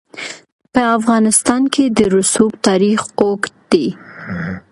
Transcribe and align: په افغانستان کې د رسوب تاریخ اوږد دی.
په 0.73 0.81
افغانستان 0.97 1.61
کې 1.73 1.83
د 1.97 1.99
رسوب 2.15 2.51
تاریخ 2.67 2.99
اوږد 3.21 3.53
دی. 3.71 3.87